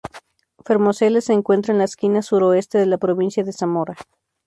[0.65, 3.95] Fermoselle se encuentra en la esquina suroeste de la provincia de Zamora.